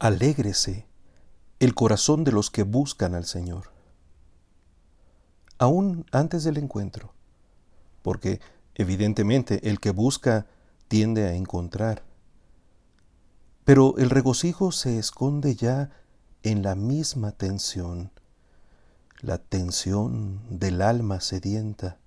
[0.00, 0.88] Alégrese
[1.60, 3.70] el corazón de los que buscan al Señor.
[5.56, 7.14] Aún antes del encuentro,
[8.02, 8.40] porque
[8.74, 10.46] evidentemente el que busca
[10.88, 12.02] tiende a encontrar.
[13.64, 15.90] Pero el regocijo se esconde ya
[16.42, 18.10] en la misma tensión,
[19.20, 21.98] la tensión del alma sedienta.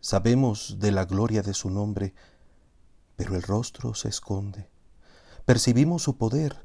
[0.00, 2.14] Sabemos de la gloria de su nombre,
[3.16, 4.68] pero el rostro se esconde.
[5.46, 6.56] Percibimos su poder,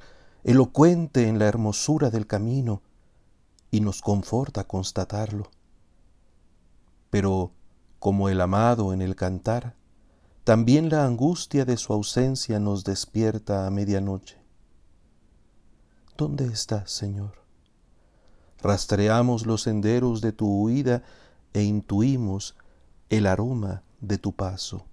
[0.43, 2.81] elocuente en la hermosura del camino,
[3.69, 5.51] y nos conforta constatarlo.
[7.11, 7.51] Pero,
[7.99, 9.75] como el amado en el cantar,
[10.43, 14.37] también la angustia de su ausencia nos despierta a medianoche.
[16.17, 17.33] ¿Dónde estás, Señor?
[18.63, 21.03] Rastreamos los senderos de tu huida
[21.53, 22.55] e intuimos
[23.09, 24.85] el aroma de tu paso.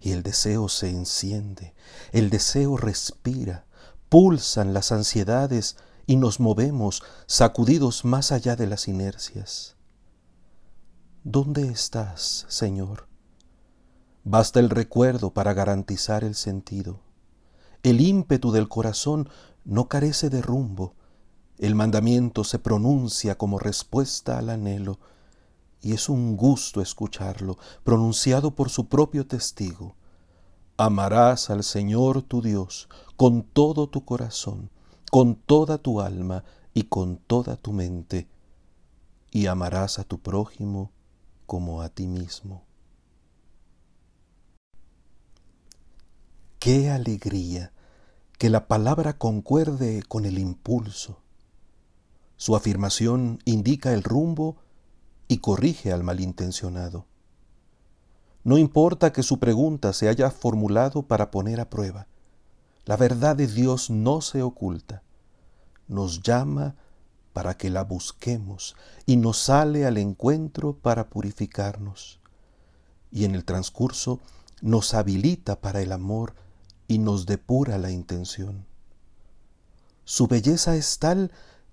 [0.00, 1.74] Y el deseo se enciende,
[2.12, 3.66] el deseo respira,
[4.08, 5.76] pulsan las ansiedades
[6.06, 9.76] y nos movemos sacudidos más allá de las inercias.
[11.22, 13.06] ¿Dónde estás, Señor?
[14.24, 17.00] Basta el recuerdo para garantizar el sentido.
[17.82, 19.28] El ímpetu del corazón
[19.64, 20.94] no carece de rumbo.
[21.58, 24.98] El mandamiento se pronuncia como respuesta al anhelo,
[25.82, 29.96] y es un gusto escucharlo, pronunciado por su propio testigo.
[30.76, 34.70] Amarás al Señor tu Dios con todo tu corazón,
[35.10, 38.28] con toda tu alma y con toda tu mente,
[39.30, 40.90] y amarás a tu prójimo
[41.46, 42.64] como a ti mismo.
[46.58, 47.72] Qué alegría
[48.38, 51.20] que la palabra concuerde con el impulso.
[52.36, 54.56] Su afirmación indica el rumbo
[55.30, 57.06] y corrige al malintencionado.
[58.42, 62.08] No importa que su pregunta se haya formulado para poner a prueba.
[62.84, 65.04] La verdad de Dios no se oculta.
[65.86, 66.74] Nos llama
[67.32, 68.74] para que la busquemos
[69.06, 72.18] y nos sale al encuentro para purificarnos.
[73.12, 74.18] Y en el transcurso
[74.60, 76.34] nos habilita para el amor
[76.88, 78.66] y nos depura la intención.
[80.04, 81.30] Su belleza es tal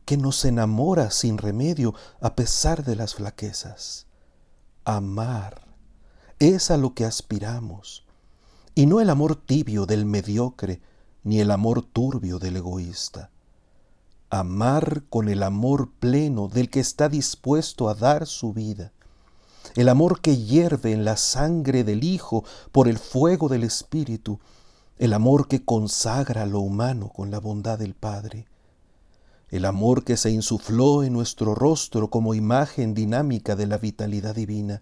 [0.08, 4.08] que nos enamora sin remedio a pesar de las flaquezas.
[4.86, 5.68] Amar
[6.40, 8.06] es a lo que aspiramos,
[8.74, 10.80] y no el amor tibio del mediocre,
[11.26, 13.32] ni el amor turbio del egoísta.
[14.30, 18.94] Amar con el amor pleno del que está dispuesto a dar su vida,
[19.76, 24.40] el amor que hierve en la sangre del Hijo por el fuego del Espíritu,
[25.00, 28.48] el amor que consagra lo humano con la bondad del Padre,
[29.50, 34.82] el amor que se insufló en nuestro rostro como imagen dinámica de la vitalidad divina,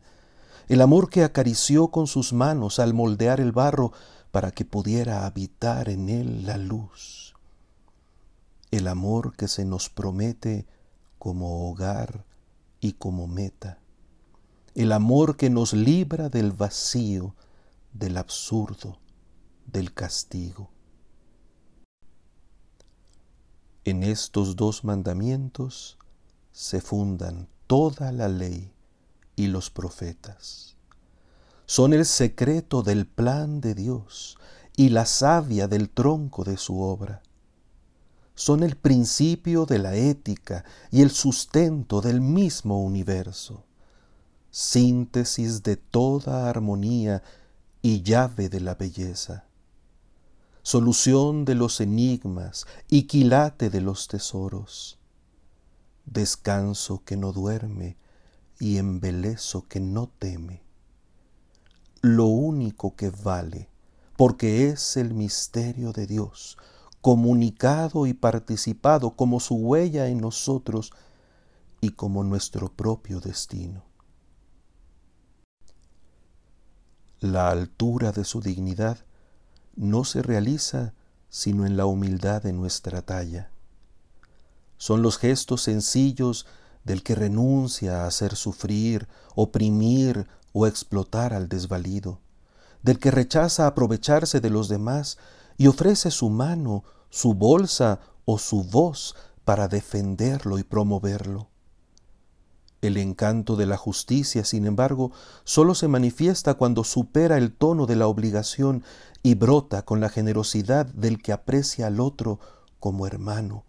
[0.68, 3.92] el amor que acarició con sus manos al moldear el barro
[4.32, 7.36] para que pudiera habitar en él la luz,
[8.72, 10.66] el amor que se nos promete
[11.20, 12.26] como hogar
[12.82, 13.80] y como meta,
[14.74, 17.36] el amor que nos libra del vacío,
[17.94, 18.98] del absurdo,
[19.68, 20.75] del castigo.
[23.88, 26.00] En estos dos mandamientos
[26.52, 28.72] se fundan toda la ley
[29.36, 30.76] y los profetas.
[31.68, 34.40] Son el secreto del plan de Dios
[34.76, 37.22] y la savia del tronco de su obra.
[38.34, 43.66] Son el principio de la ética y el sustento del mismo universo,
[44.50, 47.22] síntesis de toda armonía
[47.84, 49.45] y llave de la belleza
[50.66, 54.98] solución de los enigmas y quilate de los tesoros,
[56.08, 57.98] descanso que no duerme
[58.60, 60.64] y embelezo que no teme,
[62.02, 63.70] lo único que vale,
[64.18, 66.58] porque es el misterio de Dios,
[67.00, 70.94] comunicado y participado como su huella en nosotros
[71.80, 73.84] y como nuestro propio destino.
[77.20, 79.06] La altura de su dignidad
[79.76, 80.94] no se realiza
[81.30, 83.50] sino en la humildad de nuestra talla.
[84.78, 86.46] Son los gestos sencillos
[86.84, 92.20] del que renuncia a hacer sufrir, oprimir o explotar al desvalido,
[92.84, 95.18] del que rechaza aprovecharse de los demás
[95.58, 101.50] y ofrece su mano, su bolsa o su voz para defenderlo y promoverlo.
[102.88, 105.12] El encanto de la justicia, sin embargo,
[105.44, 108.84] solo se manifiesta cuando supera el tono de la obligación
[109.24, 112.40] y brota con la generosidad del que aprecia al otro
[112.80, 113.64] como hermano,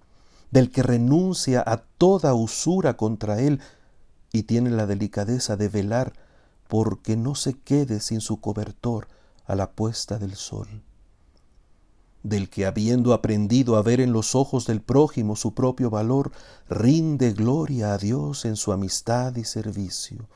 [0.51, 3.61] del que renuncia a toda usura contra él
[4.33, 6.13] y tiene la delicadeza de velar
[6.69, 9.09] porque no se quede sin su cobertor
[9.47, 10.83] a la puesta del sol.
[12.29, 16.33] Del que habiendo aprendido a ver en los ojos del prójimo su propio valor,
[16.69, 20.29] rinde gloria a Dios en su amistad y servicio,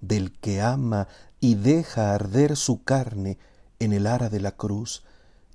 [0.00, 1.06] del que ama
[1.38, 3.38] y deja arder su carne
[3.78, 5.04] en el ara de la cruz,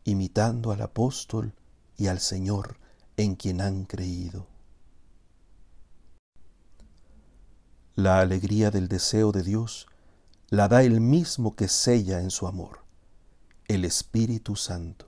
[0.05, 1.53] imitando al apóstol
[1.97, 2.77] y al Señor
[3.17, 4.47] en quien han creído.
[7.95, 9.87] La alegría del deseo de Dios
[10.49, 12.79] la da el mismo que sella en su amor,
[13.67, 15.06] el Espíritu Santo,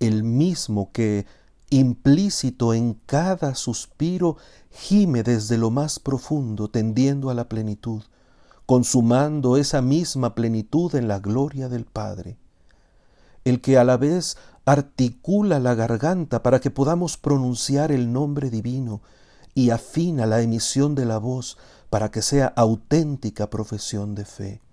[0.00, 1.26] el mismo que,
[1.70, 4.36] implícito en cada suspiro,
[4.70, 8.02] gime desde lo más profundo, tendiendo a la plenitud,
[8.66, 12.36] consumando esa misma plenitud en la gloria del Padre,
[13.44, 19.02] el que a la vez articula la garganta para que podamos pronunciar el nombre divino
[19.54, 21.58] y afina la emisión de la voz
[21.90, 24.63] para que sea auténtica profesión de fe.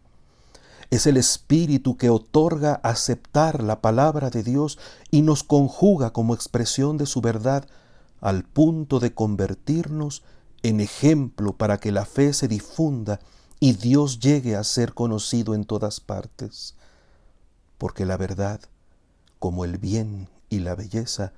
[0.91, 4.77] Es el Espíritu que otorga aceptar la palabra de Dios
[5.09, 7.67] y nos conjuga como expresión de su verdad
[8.19, 10.21] al punto de convertirnos
[10.61, 13.19] en ejemplo para que la fe se difunda
[13.59, 16.75] y Dios llegue a ser conocido en todas partes.
[17.79, 18.61] Porque la verdad
[19.41, 21.33] como el bien y la belleza,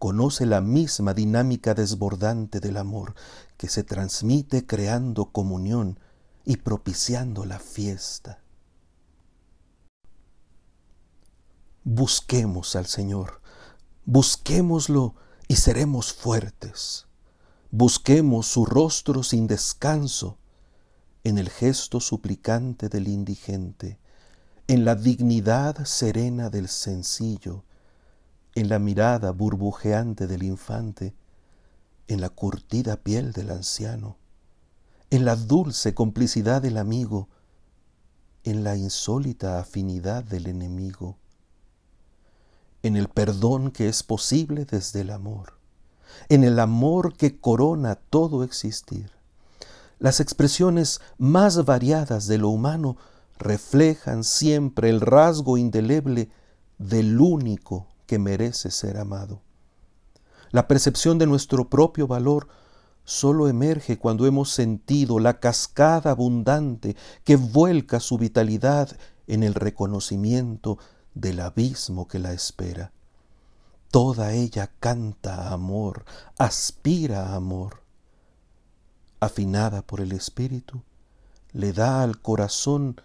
[0.00, 3.14] conoce la misma dinámica desbordante del amor
[3.56, 6.00] que se transmite creando comunión
[6.44, 8.40] y propiciando la fiesta.
[11.90, 13.40] Busquemos al Señor,
[14.04, 15.14] busquémoslo
[15.48, 17.06] y seremos fuertes.
[17.70, 20.36] Busquemos su rostro sin descanso
[21.24, 23.98] en el gesto suplicante del indigente
[24.66, 27.64] en la dignidad serena del sencillo,
[28.54, 31.14] en la mirada burbujeante del infante,
[32.06, 34.18] en la curtida piel del anciano,
[35.08, 37.30] en la dulce complicidad del amigo,
[38.44, 41.16] en la insólita afinidad del enemigo,
[42.82, 45.54] en el perdón que es posible desde el amor,
[46.28, 49.10] en el amor que corona todo existir.
[49.98, 52.96] Las expresiones más variadas de lo humano
[53.38, 56.30] reflejan siempre el rasgo indeleble
[56.78, 59.42] del único que merece ser amado.
[60.50, 62.48] La percepción de nuestro propio valor
[63.04, 68.96] solo emerge cuando hemos sentido la cascada abundante que vuelca su vitalidad
[69.26, 70.78] en el reconocimiento
[71.20, 72.92] del abismo que la espera.
[73.90, 76.04] Toda ella canta amor,
[76.38, 77.82] aspira amor.
[79.20, 80.82] Afinada por el Espíritu,
[81.52, 83.00] le da al corazón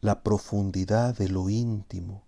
[0.00, 2.22] la profundidad de lo íntimo,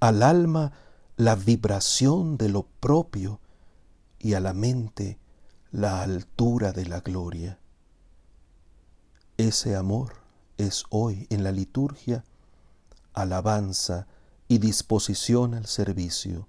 [0.00, 0.72] al alma
[1.16, 3.40] la vibración de lo propio
[4.18, 5.18] y a la mente
[5.70, 7.58] la altura de la gloria.
[9.38, 10.16] Ese amor
[10.58, 12.24] es hoy en la liturgia
[13.14, 14.06] alabanza
[14.48, 16.48] y disposición al servicio,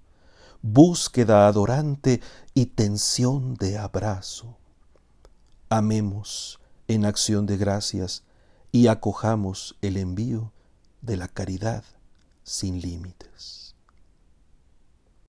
[0.62, 2.20] búsqueda adorante
[2.54, 4.56] y tensión de abrazo.
[5.68, 8.24] Amemos en acción de gracias
[8.72, 10.52] y acojamos el envío
[11.02, 11.84] de la caridad
[12.42, 13.67] sin límites.